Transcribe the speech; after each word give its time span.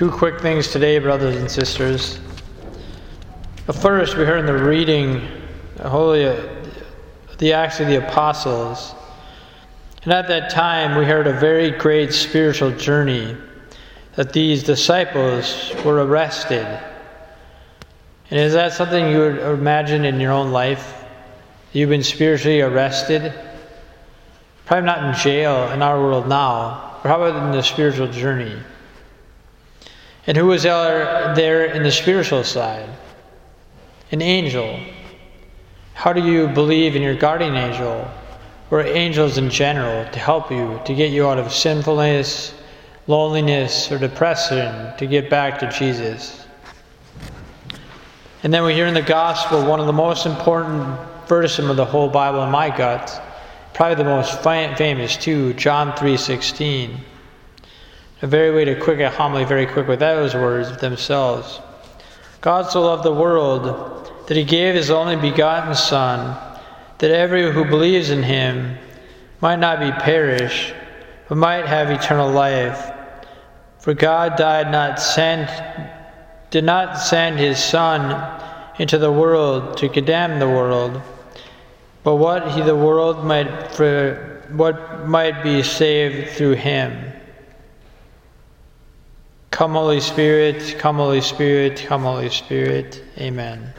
Two 0.00 0.10
quick 0.10 0.40
things 0.40 0.68
today, 0.68 0.98
brothers 0.98 1.36
and 1.36 1.50
sisters. 1.50 2.20
First, 3.70 4.16
we 4.16 4.24
heard 4.24 4.40
in 4.40 4.46
the 4.46 4.54
reading, 4.56 5.20
Holy, 5.82 6.24
the 7.36 7.52
Acts 7.52 7.80
of 7.80 7.86
the 7.86 7.96
Apostles. 7.96 8.94
And 10.04 10.14
at 10.14 10.26
that 10.28 10.48
time, 10.48 10.96
we 10.96 11.04
heard 11.04 11.26
a 11.26 11.34
very 11.34 11.72
great 11.72 12.14
spiritual 12.14 12.70
journey 12.70 13.36
that 14.14 14.32
these 14.32 14.62
disciples 14.62 15.70
were 15.84 16.02
arrested. 16.02 16.64
And 18.30 18.40
is 18.40 18.54
that 18.54 18.72
something 18.72 19.06
you 19.06 19.18
would 19.18 19.38
imagine 19.38 20.06
in 20.06 20.18
your 20.18 20.32
own 20.32 20.50
life? 20.50 21.04
You've 21.74 21.90
been 21.90 22.02
spiritually 22.02 22.62
arrested? 22.62 23.34
Probably 24.64 24.86
not 24.86 25.04
in 25.04 25.20
jail 25.20 25.70
in 25.72 25.82
our 25.82 26.00
world 26.00 26.26
now, 26.26 26.96
about 27.04 27.36
in 27.36 27.52
the 27.52 27.62
spiritual 27.62 28.06
journey? 28.10 28.56
And 30.26 30.36
who 30.36 30.46
was 30.46 30.62
there 30.62 31.64
in 31.66 31.82
the 31.82 31.90
spiritual 31.90 32.44
side? 32.44 32.88
An 34.12 34.22
angel. 34.22 34.78
How 35.94 36.12
do 36.12 36.24
you 36.24 36.48
believe 36.48 36.96
in 36.96 37.02
your 37.02 37.14
guardian 37.14 37.56
angel 37.56 38.08
or 38.70 38.82
angels 38.82 39.38
in 39.38 39.50
general 39.50 40.04
to 40.12 40.18
help 40.18 40.50
you, 40.50 40.80
to 40.84 40.94
get 40.94 41.10
you 41.10 41.26
out 41.26 41.38
of 41.38 41.52
sinfulness, 41.52 42.54
loneliness, 43.06 43.90
or 43.90 43.98
depression, 43.98 44.96
to 44.96 45.06
get 45.06 45.28
back 45.28 45.58
to 45.58 45.70
Jesus? 45.70 46.46
And 48.42 48.52
then 48.54 48.64
we 48.64 48.74
hear 48.74 48.86
in 48.86 48.94
the 48.94 49.02
gospel 49.02 49.64
one 49.64 49.80
of 49.80 49.86
the 49.86 49.92
most 49.92 50.26
important 50.26 50.98
verses 51.28 51.68
of 51.68 51.76
the 51.76 51.84
whole 51.84 52.08
Bible 52.08 52.42
in 52.42 52.50
my 52.50 52.74
gut, 52.74 53.22
probably 53.74 53.96
the 53.96 54.04
most 54.04 54.42
famous 54.42 55.16
too, 55.16 55.52
John 55.54 55.92
3:16. 55.92 57.00
A 58.22 58.26
very 58.26 58.50
way 58.54 58.66
to 58.66 58.78
quick 58.78 59.00
a 59.00 59.08
homily 59.08 59.44
very 59.44 59.64
quick 59.64 59.88
with 59.88 60.00
those 60.00 60.34
words 60.34 60.76
themselves. 60.76 61.58
God 62.42 62.70
so 62.70 62.82
loved 62.82 63.02
the 63.02 63.14
world 63.14 64.12
that 64.26 64.36
he 64.36 64.44
gave 64.44 64.74
his 64.74 64.90
only 64.90 65.16
begotten 65.16 65.74
Son, 65.74 66.36
that 66.98 67.10
every 67.10 67.50
who 67.50 67.64
believes 67.64 68.10
in 68.10 68.22
him 68.22 68.76
might 69.40 69.58
not 69.58 69.80
be 69.80 69.90
perish, 69.90 70.72
but 71.28 71.36
might 71.36 71.64
have 71.64 71.90
eternal 71.90 72.30
life. 72.30 72.92
For 73.78 73.94
God 73.94 74.36
died 74.36 74.70
not 74.70 75.00
send 75.00 75.48
did 76.50 76.64
not 76.64 76.98
send 76.98 77.38
his 77.38 77.62
Son 77.62 78.38
into 78.78 78.98
the 78.98 79.12
world 79.12 79.78
to 79.78 79.88
condemn 79.88 80.40
the 80.40 80.48
world, 80.48 81.00
but 82.02 82.16
what 82.16 82.50
he 82.52 82.60
the 82.60 82.76
world 82.76 83.24
might 83.24 83.72
for 83.72 84.42
what 84.50 85.08
might 85.08 85.42
be 85.42 85.62
saved 85.62 86.30
through 86.30 86.54
him. 86.54 87.12
Come, 89.60 89.72
Holy 89.72 90.00
Spirit, 90.00 90.76
come, 90.78 90.96
Holy 90.96 91.20
Spirit, 91.20 91.84
come, 91.86 92.04
Holy 92.04 92.30
Spirit. 92.30 93.04
Amen. 93.18 93.74